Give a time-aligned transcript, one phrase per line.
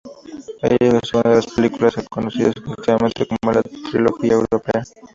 [0.63, 4.81] Es la segunda de las películas conocidas colectivamente como la trilogía europea.